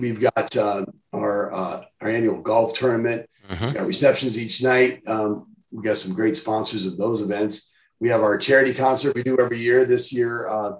we've 0.00 0.20
got 0.20 0.56
uh, 0.56 0.86
our 1.12 1.52
uh, 1.52 1.84
our 2.00 2.08
annual 2.08 2.40
golf 2.40 2.78
tournament. 2.78 3.28
We've 3.50 3.74
got 3.74 3.86
receptions 3.86 4.38
each 4.38 4.62
night. 4.62 5.02
Um, 5.06 5.54
we've 5.70 5.84
got 5.84 5.96
some 5.96 6.14
great 6.14 6.36
sponsors 6.36 6.86
of 6.86 6.96
those 6.96 7.22
events. 7.22 7.74
We 8.00 8.08
have 8.10 8.22
our 8.22 8.38
charity 8.38 8.74
concert 8.74 9.14
we 9.14 9.22
do 9.22 9.38
every 9.38 9.58
year. 9.58 9.84
This 9.84 10.12
year, 10.12 10.48
uh, 10.48 10.72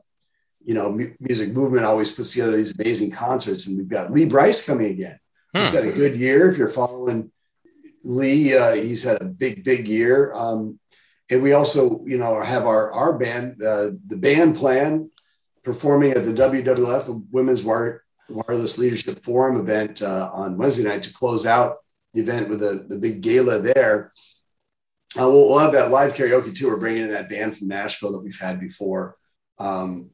you 0.62 0.74
know, 0.74 0.92
music 1.18 1.54
movement 1.54 1.84
always 1.84 2.12
puts 2.12 2.32
together 2.32 2.56
these 2.56 2.78
amazing 2.78 3.10
concerts, 3.10 3.66
and 3.66 3.76
we've 3.78 3.88
got 3.88 4.12
Lee 4.12 4.26
Brice 4.26 4.66
coming 4.66 4.92
again. 4.92 5.18
Hmm. 5.52 5.60
He's 5.60 5.72
had 5.72 5.86
a 5.86 5.92
good 5.92 6.16
year. 6.16 6.50
If 6.50 6.58
you're 6.58 6.68
following 6.68 7.32
Lee, 8.08 8.56
uh, 8.56 8.72
he's 8.72 9.04
had 9.04 9.20
a 9.20 9.26
big, 9.26 9.62
big 9.62 9.86
year. 9.86 10.32
Um, 10.32 10.80
and 11.30 11.42
we 11.42 11.52
also, 11.52 12.02
you 12.06 12.16
know, 12.16 12.40
have 12.42 12.64
our 12.64 12.90
our 12.90 13.12
band, 13.12 13.62
uh, 13.62 13.90
the 14.06 14.16
band 14.16 14.56
plan, 14.56 15.10
performing 15.62 16.12
at 16.12 16.24
the 16.24 16.32
WWF, 16.32 17.26
Women's 17.30 17.62
Wire, 17.64 18.02
Wireless 18.30 18.78
Leadership 18.78 19.22
Forum 19.22 19.60
event 19.60 20.00
uh, 20.00 20.30
on 20.32 20.56
Wednesday 20.56 20.88
night 20.88 21.02
to 21.02 21.12
close 21.12 21.44
out 21.44 21.76
the 22.14 22.22
event 22.22 22.48
with 22.48 22.60
the, 22.60 22.86
the 22.88 22.98
big 22.98 23.20
gala 23.20 23.58
there. 23.58 24.10
Uh, 25.20 25.28
we'll, 25.28 25.50
we'll, 25.50 25.58
have 25.58 25.72
that 25.72 25.90
live 25.90 26.14
karaoke 26.14 26.56
too. 26.56 26.68
We're 26.68 26.80
bringing 26.80 27.04
in 27.04 27.10
that 27.10 27.28
band 27.28 27.58
from 27.58 27.68
Nashville 27.68 28.12
that 28.12 28.22
we've 28.22 28.40
had 28.40 28.58
before. 28.58 29.16
Um, 29.58 30.10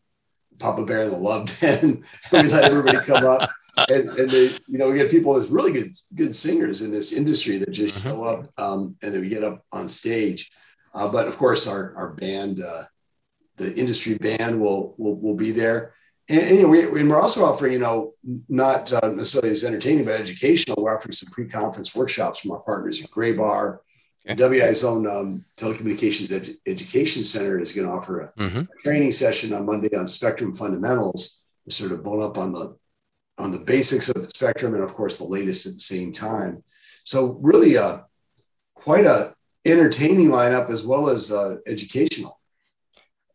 Papa 0.58 0.84
Bear 0.84 1.02
and 1.02 1.12
the 1.12 1.16
Love 1.16 1.46
Den. 1.61 2.02
we 2.32 2.42
let 2.42 2.64
everybody 2.64 2.99
come 2.99 3.25
up. 3.25 3.50
And, 3.88 4.08
and 4.11 4.30
they, 4.30 4.56
you 4.68 4.78
know, 4.78 4.90
we 4.90 4.99
get 4.99 5.11
people 5.11 5.34
with 5.34 5.50
really 5.50 5.73
good 5.73 5.92
good 6.14 6.37
singers 6.37 6.80
in 6.80 6.92
this 6.92 7.12
industry 7.12 7.58
that 7.58 7.73
just 7.73 8.02
show 8.04 8.23
up 8.23 8.46
um, 8.56 8.96
and 9.02 9.12
then 9.12 9.20
we 9.20 9.28
get 9.28 9.42
up 9.42 9.58
on 9.73 9.88
stage. 9.88 10.52
Uh, 10.94 11.11
but 11.11 11.26
of 11.26 11.37
course, 11.37 11.66
our 11.66 11.94
our 11.96 12.12
band, 12.12 12.62
uh, 12.62 12.84
the 13.56 13.75
industry 13.75 14.16
band, 14.16 14.61
will 14.61 14.94
will, 14.96 15.16
will 15.16 15.34
be 15.34 15.50
there. 15.50 15.94
And, 16.28 16.40
and 16.40 16.56
you 16.56 16.62
know, 16.62 16.68
we, 16.68 17.00
and 17.00 17.11
we're 17.11 17.20
also 17.20 17.44
offering, 17.44 17.73
you 17.73 17.80
know, 17.80 18.12
not 18.49 18.92
uh, 18.92 19.08
necessarily 19.08 19.50
as 19.50 19.64
entertaining 19.64 20.04
but 20.04 20.20
educational. 20.20 20.82
We're 20.82 20.94
offering 20.94 21.12
some 21.12 21.32
pre-conference 21.32 21.96
workshops 21.96 22.40
from 22.40 22.52
our 22.52 22.61
partners 22.61 23.02
at 23.02 23.11
Graybar 23.11 23.78
Okay. 24.28 24.43
WI's 24.43 24.85
own 24.85 25.07
um, 25.07 25.45
telecommunications 25.57 26.33
ed- 26.33 26.57
education 26.66 27.25
center 27.25 27.59
is 27.59 27.73
going 27.73 27.87
to 27.87 27.93
offer 27.93 28.23
a, 28.23 28.33
mm-hmm. 28.33 28.61
a, 28.61 28.83
training 28.83 29.12
session 29.12 29.52
on 29.52 29.66
Monday 29.66 29.95
on 29.95 30.09
spectrum 30.09 30.54
fundamentals, 30.54 31.43
to 31.66 31.75
sort 31.75 31.93
of 31.93 32.02
bone 32.02 32.23
up 32.23 32.38
on 32.38 32.52
the 32.52 32.76
on 33.37 33.50
the 33.50 33.59
basics 33.59 34.09
of 34.09 34.14
the 34.14 34.31
spectrum 34.35 34.75
and 34.75 34.83
of 34.83 34.95
course 34.95 35.19
the 35.19 35.25
latest 35.25 35.66
at 35.66 35.75
the 35.75 35.81
same 35.81 36.12
time. 36.12 36.62
So 37.04 37.38
really, 37.43 37.76
uh, 37.76 37.99
quite 38.75 39.04
a 39.04 39.35
entertaining 39.64 40.28
lineup 40.28 40.71
as 40.71 40.85
well 40.85 41.09
as 41.09 41.33
uh, 41.33 41.57
educational. 41.66 42.40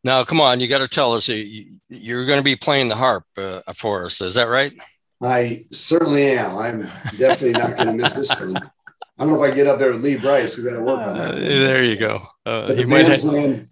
Now, 0.04 0.24
come 0.24 0.40
on, 0.40 0.60
you 0.60 0.68
got 0.68 0.80
to 0.80 0.88
tell 0.88 1.14
us 1.14 1.28
you're 1.28 2.26
going 2.26 2.40
to 2.40 2.44
be 2.44 2.56
playing 2.56 2.88
the 2.88 2.96
harp 2.96 3.26
uh, 3.38 3.62
for 3.76 4.06
us. 4.06 4.22
Is 4.22 4.36
that 4.36 4.48
right? 4.48 4.74
I 5.22 5.66
certainly 5.72 6.32
am. 6.32 6.58
I'm 6.58 6.82
definitely 7.18 7.60
not 7.60 7.76
going 7.76 7.88
to 7.88 7.94
miss 7.94 8.14
this 8.14 8.40
one. 8.40 8.56
I 9.20 9.26
don't 9.26 9.34
know 9.34 9.44
if 9.44 9.52
I 9.52 9.56
get 9.56 9.68
up 9.68 9.80
there 9.80 9.92
with 9.92 10.02
Lee 10.02 10.18
Brice. 10.18 10.58
We 10.58 10.64
got 10.64 10.76
to 10.76 10.82
work 10.82 11.00
on 11.00 11.18
that. 11.18 11.34
Uh, 11.34 11.40
there 11.40 11.86
you 11.86 11.98
go. 11.98 12.22
Uh, 12.46 12.68
but 12.68 12.78
the 12.78 12.86
band 12.86 13.08
have... 13.10 13.20
plan, 13.20 13.70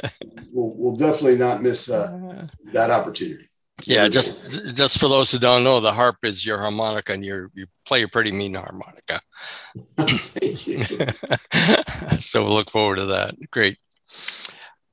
we'll, 0.52 0.72
we'll, 0.74 0.96
definitely 0.96 1.36
not 1.36 1.62
miss 1.62 1.90
uh, 1.90 2.46
that 2.72 2.90
opportunity. 2.90 3.44
Yeah, 3.84 4.08
just 4.08 4.74
just 4.74 4.98
for 4.98 5.08
those 5.08 5.30
who 5.30 5.38
don't 5.38 5.62
know, 5.62 5.80
the 5.80 5.92
harp 5.92 6.16
is 6.22 6.46
your 6.46 6.58
harmonica, 6.58 7.12
and 7.12 7.22
you 7.22 7.50
you 7.54 7.66
play 7.84 8.02
a 8.02 8.08
pretty 8.08 8.32
mean 8.32 8.54
harmonica. 8.54 9.20
Thank 9.98 10.66
you. 10.66 10.82
so 12.18 12.42
we'll 12.42 12.54
look 12.54 12.70
forward 12.70 12.96
to 12.96 13.06
that. 13.06 13.34
Great 13.50 13.76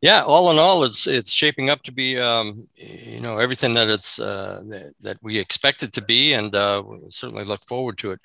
yeah, 0.03 0.21
all 0.27 0.51
in 0.51 0.59
all, 0.59 0.83
it's 0.83 1.07
it's 1.07 1.31
shaping 1.31 1.69
up 1.69 1.81
to 1.83 1.93
be 1.93 2.19
um, 2.19 2.67
you 2.75 3.21
know 3.21 3.37
everything 3.37 3.73
that 3.75 3.89
it's 3.89 4.19
uh, 4.19 4.61
that, 4.65 4.93
that, 4.99 5.17
we 5.23 5.39
expect 5.39 5.81
it 5.81 5.93
to 5.93 6.01
be, 6.01 6.33
and 6.33 6.53
uh, 6.53 6.83
we 6.85 7.09
certainly 7.09 7.45
look 7.45 7.63
forward 7.63 7.97
to 7.99 8.11
it. 8.11 8.19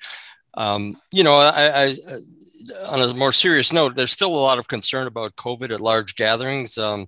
Um, 0.55 0.95
you 1.11 1.23
know, 1.23 1.35
I, 1.35 1.67
I, 1.67 1.85
uh, 1.87 2.91
on 2.91 3.01
a 3.01 3.13
more 3.13 3.31
serious 3.31 3.71
note, 3.71 3.95
there's 3.95 4.11
still 4.11 4.33
a 4.33 4.37
lot 4.37 4.59
of 4.59 4.67
concern 4.67 5.07
about 5.07 5.35
COVID 5.35 5.71
at 5.71 5.81
large 5.81 6.15
gatherings. 6.15 6.77
Um, 6.77 7.07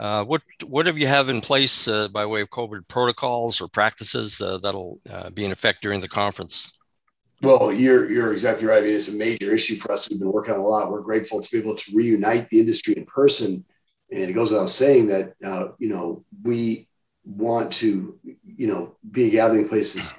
uh, 0.00 0.24
what 0.24 0.42
what 0.64 0.86
have 0.86 0.98
you 0.98 1.06
have 1.06 1.28
in 1.28 1.40
place 1.40 1.86
uh, 1.86 2.08
by 2.08 2.26
way 2.26 2.40
of 2.40 2.50
COVID 2.50 2.88
protocols 2.88 3.60
or 3.60 3.68
practices 3.68 4.40
uh, 4.40 4.58
that'll 4.58 4.98
be 5.34 5.44
in 5.44 5.52
effect 5.52 5.82
during 5.82 6.00
the 6.00 6.08
conference? 6.08 6.76
Well, 7.40 7.72
you're 7.72 8.10
you're 8.10 8.32
exactly 8.32 8.66
right. 8.66 8.82
I 8.82 8.86
mean, 8.86 8.94
it's 8.94 9.08
a 9.08 9.12
major 9.12 9.54
issue 9.54 9.76
for 9.76 9.92
us. 9.92 10.10
We've 10.10 10.18
been 10.18 10.32
working 10.32 10.54
on 10.54 10.60
a 10.60 10.66
lot. 10.66 10.90
We're 10.90 11.02
grateful 11.02 11.40
to 11.40 11.50
be 11.50 11.58
able 11.58 11.76
to 11.76 11.96
reunite 11.96 12.48
the 12.48 12.60
industry 12.60 12.94
in 12.96 13.04
person 13.06 13.64
and 14.12 14.28
it 14.28 14.34
goes 14.34 14.52
without 14.52 14.68
saying 14.68 15.06
that, 15.08 15.34
uh, 15.42 15.68
you 15.78 15.88
know, 15.88 16.24
we 16.42 16.88
want 17.24 17.72
to, 17.72 18.18
you 18.44 18.66
know, 18.66 18.96
be 19.10 19.28
a 19.28 19.30
gathering 19.30 19.68
place 19.68 20.14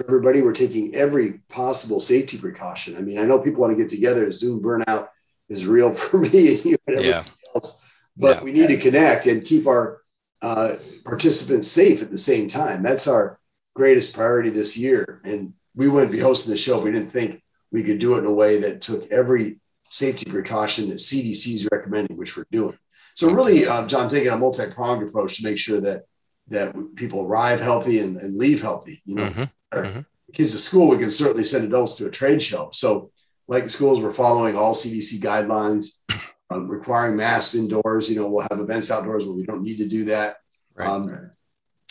everybody. 0.00 0.42
We're 0.42 0.52
taking 0.52 0.94
every 0.94 1.40
possible 1.48 2.00
safety 2.00 2.38
precaution. 2.38 2.96
I 2.96 3.00
mean, 3.00 3.18
I 3.18 3.24
know 3.24 3.38
people 3.38 3.60
want 3.60 3.76
to 3.76 3.82
get 3.82 3.90
together. 3.90 4.30
Zoom 4.30 4.62
burnout 4.62 5.08
is 5.48 5.66
real 5.66 5.90
for 5.92 6.18
me 6.18 6.54
and 6.54 6.64
you 6.64 6.76
and 6.86 7.04
yeah. 7.04 7.24
else, 7.54 8.04
but 8.16 8.38
yeah. 8.38 8.42
we 8.42 8.52
need 8.52 8.68
to 8.68 8.76
connect 8.76 9.26
and 9.26 9.44
keep 9.44 9.66
our 9.66 10.00
uh, 10.42 10.74
participants 11.04 11.68
safe 11.68 12.02
at 12.02 12.10
the 12.10 12.18
same 12.18 12.48
time. 12.48 12.82
That's 12.82 13.08
our 13.08 13.38
greatest 13.74 14.14
priority 14.14 14.50
this 14.50 14.76
year. 14.76 15.20
And 15.24 15.54
we 15.74 15.88
wouldn't 15.88 16.12
be 16.12 16.18
hosting 16.18 16.52
the 16.52 16.58
show 16.58 16.78
if 16.78 16.84
we 16.84 16.92
didn't 16.92 17.08
think 17.08 17.42
we 17.70 17.82
could 17.82 17.98
do 17.98 18.16
it 18.16 18.20
in 18.20 18.26
a 18.26 18.32
way 18.32 18.58
that 18.60 18.82
took 18.82 19.10
every 19.10 19.60
safety 19.88 20.30
precaution 20.30 20.88
that 20.88 20.96
CDC 20.96 21.54
is 21.54 21.68
recommending, 21.70 22.16
which 22.16 22.36
we're 22.36 22.46
doing. 22.50 22.78
So 23.14 23.30
really, 23.30 23.66
um, 23.66 23.88
John, 23.88 24.08
taking 24.08 24.30
a 24.30 24.36
multi-pronged 24.36 25.06
approach 25.06 25.36
to 25.36 25.44
make 25.44 25.58
sure 25.58 25.80
that 25.80 26.04
that 26.50 26.74
people 26.96 27.24
arrive 27.24 27.60
healthy 27.60 28.00
and, 28.00 28.16
and 28.16 28.36
leave 28.36 28.62
healthy. 28.62 29.02
You 29.04 29.14
know, 29.16 29.26
mm-hmm. 29.26 29.78
Mm-hmm. 29.78 30.00
kids 30.32 30.52
to 30.52 30.58
school, 30.58 30.88
we 30.88 30.98
can 30.98 31.10
certainly 31.10 31.44
send 31.44 31.64
adults 31.64 31.96
to 31.96 32.06
a 32.06 32.10
trade 32.10 32.42
show. 32.42 32.70
So, 32.72 33.10
like 33.48 33.68
schools, 33.68 34.00
we're 34.00 34.12
following 34.12 34.56
all 34.56 34.74
CDC 34.74 35.20
guidelines, 35.20 35.98
um, 36.50 36.68
requiring 36.68 37.16
masks 37.16 37.54
indoors. 37.54 38.10
You 38.10 38.20
know, 38.20 38.28
we'll 38.28 38.46
have 38.50 38.60
events 38.60 38.90
outdoors 38.90 39.26
where 39.26 39.34
we 39.34 39.44
don't 39.44 39.62
need 39.62 39.78
to 39.78 39.88
do 39.88 40.04
that. 40.06 40.36
Right. 40.74 40.88
Um, 40.88 41.30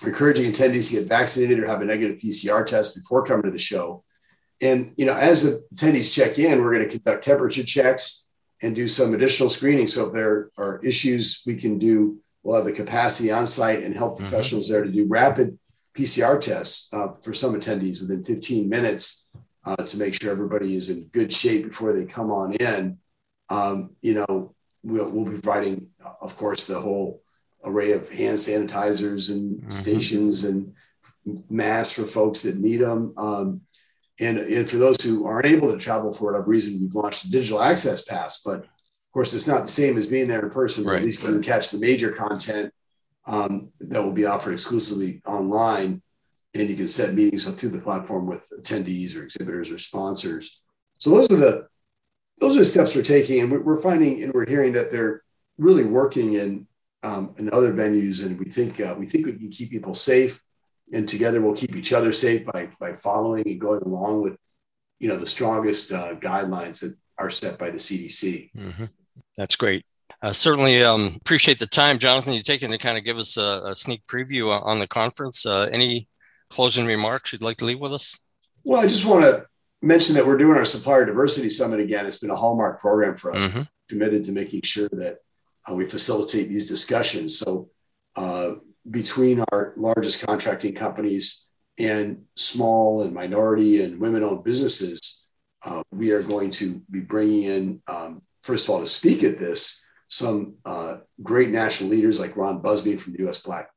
encouraging 0.05 0.51
attendees 0.51 0.89
to 0.89 0.99
get 0.99 1.09
vaccinated 1.09 1.59
or 1.59 1.67
have 1.67 1.81
a 1.81 1.85
negative 1.85 2.19
PCR 2.19 2.65
test 2.65 2.95
before 2.95 3.23
coming 3.23 3.43
to 3.43 3.51
the 3.51 3.59
show. 3.59 4.03
And 4.61 4.93
you 4.97 5.05
know, 5.05 5.15
as 5.15 5.43
the 5.43 5.61
attendees 5.75 6.13
check 6.13 6.37
in, 6.37 6.63
we're 6.63 6.73
going 6.73 6.85
to 6.85 6.91
conduct 6.91 7.23
temperature 7.23 7.63
checks 7.63 8.29
and 8.61 8.75
do 8.75 8.87
some 8.87 9.13
additional 9.13 9.49
screening. 9.49 9.87
So 9.87 10.07
if 10.07 10.13
there 10.13 10.49
are 10.57 10.79
issues, 10.83 11.43
we 11.45 11.55
can 11.55 11.77
do. 11.77 12.19
We'll 12.43 12.57
have 12.57 12.65
the 12.65 12.71
capacity 12.71 13.31
on 13.31 13.47
site 13.47 13.83
and 13.83 13.95
help 13.95 14.15
mm-hmm. 14.15 14.25
professionals 14.27 14.65
mm-hmm. 14.65 14.73
there 14.73 14.83
to 14.85 14.91
do 14.91 15.07
rapid 15.07 15.59
PCR 15.93 16.39
tests 16.39 16.93
uh, 16.93 17.11
for 17.11 17.33
some 17.33 17.59
attendees 17.59 18.01
within 18.01 18.23
15 18.23 18.69
minutes 18.69 19.29
uh, 19.65 19.75
to 19.75 19.97
make 19.97 20.19
sure 20.19 20.31
everybody 20.31 20.75
is 20.75 20.89
in 20.89 21.07
good 21.11 21.33
shape 21.33 21.65
before 21.65 21.93
they 21.93 22.05
come 22.05 22.31
on 22.31 22.53
in. 22.53 22.97
Um, 23.49 23.91
you 24.01 24.13
know, 24.13 24.55
we'll, 24.83 25.09
we'll, 25.09 25.25
be 25.25 25.31
providing, 25.31 25.89
of 26.21 26.37
course, 26.37 26.67
the 26.67 26.79
whole 26.79 27.21
array 27.63 27.91
of 27.91 28.09
hand 28.09 28.37
sanitizers 28.37 29.29
and 29.29 29.59
mm-hmm. 29.59 29.71
stations 29.71 30.45
and 30.45 30.73
masks 31.49 31.95
for 31.95 32.05
folks 32.05 32.43
that 32.43 32.57
need 32.57 32.77
them. 32.77 33.13
Um, 33.17 33.61
and, 34.19 34.37
and 34.37 34.69
for 34.69 34.77
those 34.77 35.01
who 35.01 35.25
aren't 35.25 35.45
able 35.45 35.71
to 35.71 35.77
travel 35.77 36.11
for 36.11 36.25
whatever 36.25 36.49
reason, 36.49 36.79
we've 36.79 36.93
launched 36.93 37.25
a 37.25 37.31
digital 37.31 37.61
access 37.61 38.03
pass. 38.03 38.41
But 38.41 38.65
of 39.09 39.13
course, 39.13 39.33
it's 39.33 39.47
not 39.47 39.63
the 39.63 39.67
same 39.67 39.97
as 39.97 40.05
being 40.05 40.27
there 40.27 40.43
in 40.43 40.51
person. 40.51 40.85
Right. 40.85 40.97
At 40.97 41.03
least 41.03 41.23
you 41.23 41.29
can 41.29 41.41
catch 41.41 41.71
the 41.71 41.79
major 41.79 42.11
content 42.11 42.71
um, 43.25 43.71
that 43.79 44.03
will 44.03 44.11
be 44.11 44.25
offered 44.25 44.53
exclusively 44.53 45.21
online. 45.25 46.03
And 46.53 46.69
you 46.69 46.75
can 46.75 46.87
set 46.87 47.15
meetings 47.15 47.45
through 47.45 47.69
the 47.69 47.81
platform 47.81 48.27
with 48.27 48.47
attendees 48.59 49.15
or 49.15 49.23
exhibitors 49.23 49.71
or 49.71 49.77
sponsors. 49.77 50.61
So 50.99 51.09
those 51.09 51.31
are 51.31 51.37
the 51.37 51.67
those 52.39 52.55
are 52.55 52.59
the 52.59 52.65
steps 52.65 52.95
we're 52.95 53.03
taking, 53.03 53.41
and 53.41 53.65
we're 53.65 53.81
finding 53.81 54.23
and 54.23 54.33
we're 54.33 54.47
hearing 54.47 54.73
that 54.73 54.91
they're 54.91 55.23
really 55.57 55.85
working 55.85 56.33
in 56.33 56.67
um, 57.03 57.35
in 57.37 57.51
other 57.53 57.73
venues, 57.73 58.25
and 58.25 58.39
we 58.39 58.45
think 58.45 58.79
uh, 58.79 58.95
we 58.97 59.05
think 59.05 59.25
we 59.25 59.33
can 59.33 59.49
keep 59.49 59.69
people 59.69 59.93
safe 59.93 60.41
and 60.91 61.07
together 61.07 61.41
we'll 61.41 61.55
keep 61.55 61.75
each 61.75 61.93
other 61.93 62.11
safe 62.11 62.45
by 62.45 62.69
by 62.79 62.93
following 62.93 63.43
and 63.45 63.61
going 63.61 63.81
along 63.83 64.21
with 64.21 64.37
you 64.99 65.07
know 65.07 65.17
the 65.17 65.27
strongest 65.27 65.91
uh, 65.91 66.15
guidelines 66.15 66.81
that 66.81 66.95
are 67.17 67.29
set 67.29 67.59
by 67.59 67.69
the 67.69 67.77
CDC. 67.77 68.51
Mm-hmm. 68.55 68.85
That's 69.39 69.55
great. 69.55 69.85
Uh, 70.21 70.33
certainly 70.33 70.83
um, 70.83 71.13
appreciate 71.15 71.59
the 71.59 71.65
time, 71.65 71.97
Jonathan. 71.97 72.33
You 72.33 72.41
taking 72.41 72.71
to 72.71 72.77
kind 72.77 72.97
of 72.97 73.05
give 73.05 73.17
us 73.17 73.37
a, 73.37 73.61
a 73.67 73.75
sneak 73.75 74.05
preview 74.05 74.49
on 74.65 74.79
the 74.79 74.87
conference. 74.87 75.45
Uh, 75.45 75.69
any 75.71 76.09
closing 76.49 76.85
remarks 76.85 77.31
you'd 77.31 77.41
like 77.41 77.55
to 77.57 77.65
leave 77.65 77.79
with 77.79 77.93
us? 77.93 78.19
Well, 78.65 78.81
I 78.81 78.87
just 78.87 79.05
want 79.05 79.23
to 79.23 79.45
mention 79.81 80.15
that 80.15 80.27
we're 80.27 80.37
doing 80.37 80.57
our 80.57 80.65
supplier 80.65 81.05
diversity 81.05 81.49
summit 81.49 81.79
again. 81.79 82.05
It's 82.05 82.19
been 82.19 82.31
a 82.31 82.35
hallmark 82.35 82.81
program 82.81 83.15
for 83.15 83.31
us, 83.31 83.47
mm-hmm. 83.47 83.61
committed 83.87 84.25
to 84.25 84.33
making 84.33 84.63
sure 84.63 84.89
that 84.91 85.19
uh, 85.69 85.73
we 85.73 85.85
facilitate 85.85 86.49
these 86.49 86.67
discussions. 86.67 87.39
So 87.39 87.69
uh, 88.17 88.55
between 88.91 89.45
our 89.53 89.73
largest 89.77 90.27
contracting 90.27 90.75
companies 90.75 91.49
and 91.79 92.23
small 92.35 93.03
and 93.03 93.13
minority 93.13 93.83
and 93.83 94.01
women 94.01 94.23
owned 94.23 94.43
businesses, 94.43 95.29
uh, 95.63 95.81
we 95.93 96.11
are 96.11 96.23
going 96.23 96.51
to 96.51 96.81
be 96.91 96.99
bringing 96.99 97.43
in, 97.43 97.81
um, 97.87 98.21
first 98.41 98.67
of 98.67 98.73
all, 98.73 98.81
to 98.81 98.87
speak 98.87 99.23
at 99.23 99.37
this, 99.37 99.85
some 100.07 100.55
uh, 100.65 100.97
great 101.21 101.49
national 101.49 101.89
leaders 101.89 102.19
like 102.19 102.35
Ron 102.35 102.61
Busby 102.61 102.95
from 102.97 103.13
the 103.13 103.27
US 103.27 103.41
Black 103.43 103.69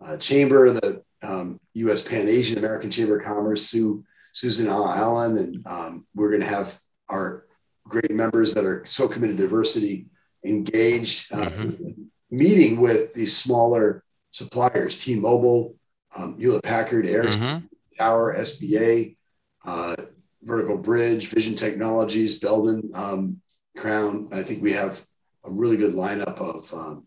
uh, 0.00 0.16
Chamber, 0.16 0.72
the 0.72 1.02
um, 1.22 1.60
US 1.74 2.06
Pan 2.06 2.28
Asian 2.28 2.58
American 2.58 2.90
Chamber 2.90 3.18
of 3.18 3.24
Commerce, 3.24 3.66
Sue, 3.66 4.04
Susan 4.32 4.68
Allen, 4.68 5.38
and 5.38 5.66
um, 5.66 6.06
we're 6.14 6.30
going 6.30 6.42
to 6.42 6.48
have 6.48 6.78
our 7.08 7.46
great 7.88 8.10
members 8.10 8.54
that 8.54 8.64
are 8.64 8.84
so 8.86 9.08
committed 9.08 9.36
to 9.36 9.42
diversity 9.42 10.06
engaged, 10.44 11.32
uh, 11.32 11.46
mm-hmm. 11.46 12.02
meeting 12.30 12.80
with 12.80 13.14
these 13.14 13.36
smaller 13.36 14.04
suppliers, 14.30 15.02
T-Mobile, 15.02 15.76
um, 16.16 16.38
Hewlett 16.38 16.62
Packard, 16.62 17.06
Ericsson, 17.06 17.42
mm-hmm. 17.42 17.66
Tower, 17.98 18.36
SBA, 18.36 19.16
uh, 19.64 19.96
Vertical 20.42 20.78
Bridge, 20.78 21.28
Vision 21.28 21.56
Technologies, 21.56 22.38
Belden, 22.38 22.90
um, 22.94 23.40
Crown. 23.76 24.28
I 24.32 24.42
think 24.42 24.62
we 24.62 24.72
have 24.72 25.04
a 25.44 25.50
really 25.50 25.76
good 25.76 25.94
lineup 25.94 26.40
of 26.40 26.72
um, 26.74 27.06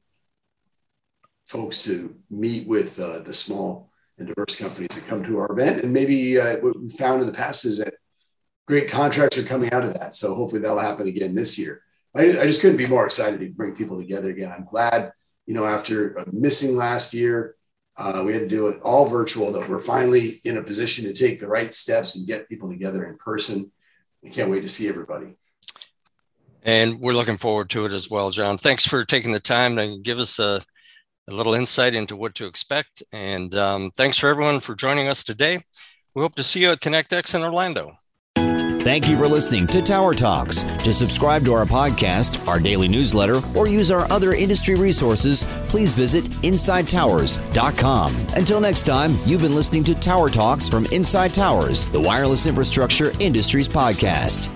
folks 1.45 1.83
to 1.83 2.15
meet 2.29 2.67
with 2.67 2.99
uh, 2.99 3.19
the 3.19 3.33
small 3.33 3.91
and 4.17 4.27
diverse 4.27 4.59
companies 4.59 4.89
that 4.95 5.07
come 5.07 5.23
to 5.23 5.39
our 5.39 5.51
event. 5.51 5.83
And 5.83 5.93
maybe 5.93 6.39
uh, 6.39 6.57
what 6.57 6.79
we 6.79 6.89
found 6.89 7.21
in 7.21 7.27
the 7.27 7.33
past 7.33 7.65
is 7.65 7.79
that 7.79 7.93
great 8.67 8.89
contracts 8.89 9.37
are 9.37 9.43
coming 9.43 9.71
out 9.73 9.83
of 9.83 9.93
that. 9.95 10.13
So 10.13 10.35
hopefully 10.35 10.61
that'll 10.61 10.79
happen 10.79 11.07
again 11.07 11.35
this 11.35 11.57
year. 11.57 11.81
I, 12.15 12.23
I 12.23 12.45
just 12.45 12.61
couldn't 12.61 12.77
be 12.77 12.87
more 12.87 13.05
excited 13.05 13.39
to 13.39 13.51
bring 13.51 13.75
people 13.75 13.97
together 13.97 14.29
again. 14.29 14.51
I'm 14.51 14.65
glad 14.65 15.11
you 15.49 15.55
know, 15.55 15.65
after 15.65 16.23
missing 16.31 16.77
last 16.77 17.11
year, 17.11 17.55
uh, 17.97 18.21
we 18.23 18.33
had 18.33 18.43
to 18.43 18.47
do 18.47 18.67
it 18.67 18.79
all 18.83 19.07
virtual. 19.07 19.51
That 19.51 19.67
we're 19.67 19.79
finally 19.79 20.33
in 20.45 20.57
a 20.57 20.63
position 20.63 21.05
to 21.05 21.13
take 21.13 21.39
the 21.39 21.47
right 21.47 21.73
steps 21.73 22.15
and 22.15 22.27
get 22.27 22.47
people 22.47 22.69
together 22.69 23.03
in 23.05 23.17
person. 23.17 23.71
I 24.23 24.29
can't 24.29 24.51
wait 24.51 24.61
to 24.61 24.69
see 24.69 24.87
everybody. 24.87 25.38
And 26.63 26.99
we're 26.99 27.13
looking 27.13 27.37
forward 27.37 27.69
to 27.71 27.85
it 27.85 27.93
as 27.93 28.09
well, 28.09 28.31
John. 28.31 28.57
Thanks 28.57 28.85
for 28.85 29.05
taking 29.05 29.31
the 29.31 29.39
time 29.39 29.75
to 29.77 29.97
give 30.01 30.19
us 30.19 30.39
a, 30.39 30.61
a 31.29 31.33
little 31.33 31.53
insight 31.53 31.93
into 31.93 32.15
what 32.15 32.35
to 32.35 32.45
expect. 32.45 33.03
And 33.11 33.55
um, 33.55 33.91
thanks 33.95 34.17
for 34.17 34.27
everyone 34.29 34.59
for 34.59 34.75
joining 34.75 35.07
us 35.07 35.23
today. 35.23 35.63
We 36.15 36.21
hope 36.21 36.35
to 36.35 36.43
see 36.43 36.61
you 36.61 36.71
at 36.71 36.81
ConnectX 36.81 37.35
in 37.35 37.43
Orlando. 37.43 37.99
Thank 38.81 39.09
you 39.09 39.17
for 39.17 39.27
listening 39.27 39.67
to 39.67 39.81
Tower 39.81 40.13
Talks. 40.15 40.63
To 40.63 40.93
subscribe 40.93 41.43
to 41.45 41.53
our 41.53 41.65
podcast, 41.65 42.47
our 42.47 42.59
daily 42.59 42.87
newsletter, 42.87 43.41
or 43.55 43.67
use 43.67 43.91
our 43.91 44.09
other 44.11 44.31
industry 44.33 44.75
resources, 44.75 45.43
please 45.67 45.93
visit 45.93 46.23
InsideTowers.com. 46.23 48.15
Until 48.35 48.61
next 48.61 48.85
time, 48.85 49.15
you've 49.25 49.41
been 49.41 49.53
listening 49.53 49.83
to 49.83 49.93
Tower 49.99 50.29
Talks 50.29 50.67
from 50.67 50.85
Inside 50.87 51.33
Towers, 51.33 51.85
the 51.85 52.01
wireless 52.01 52.45
infrastructure 52.45 53.11
industries 53.19 53.67
podcast. 53.69 54.47